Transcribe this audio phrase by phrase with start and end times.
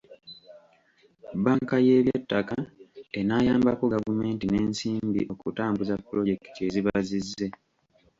[1.37, 2.55] Bbanka y’eby'ettaka
[3.19, 7.47] enaayambako gavumenti n’ensimbi okutambuza pulojekiti eziba zizze.